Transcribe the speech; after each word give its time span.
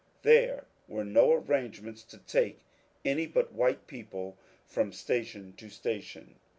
There 0.23 0.65
were 0.87 1.03
no 1.05 1.31
arrangements 1.31 2.01
to 2.05 2.17
take 2.17 2.61
any 3.05 3.27
but 3.27 3.53
white 3.53 3.85
people 3.85 4.35
from 4.65 4.91
station 4.93 5.53
to 5.57 5.69
station. 5.69 6.39